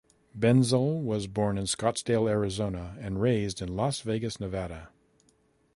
Benzel 0.35 1.03
was 1.03 1.27
born 1.27 1.59
in 1.59 1.65
Scottsdale, 1.65 2.27
Arizona 2.27 2.97
and 2.99 3.21
raised 3.21 3.61
in 3.61 3.75
Las 3.75 3.99
Vegas, 3.99 4.39
Nevada. 4.39 4.89